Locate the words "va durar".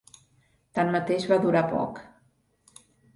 1.31-1.61